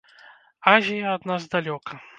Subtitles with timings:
[0.73, 2.05] Азія ад нас далёка!